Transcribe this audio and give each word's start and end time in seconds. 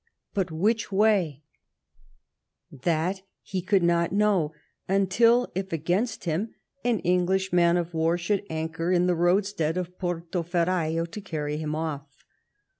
But 0.33 0.49
which 0.49 0.91
way? 0.91 1.43
That 2.71 3.21
he 3.43 3.61
could 3.61 3.83
not 3.83 4.11
know 4.11 4.51
until, 4.87 5.51
if 5.53 5.71
ag 5.71 5.85
ainst 5.91 6.23
him, 6.23 6.55
an 6.83 7.03
Enfjlish 7.03 7.53
man 7.53 7.77
of 7.77 7.93
war 7.93 8.17
should 8.17 8.43
anchor 8.49 8.91
in 8.91 9.05
the 9.05 9.13
roadstead 9.13 9.77
of 9.77 9.99
Porto 9.99 10.41
Ferrajo 10.41 11.05
to 11.05 11.21
carry 11.21 11.57
him 11.57 11.75
off. 11.75 12.07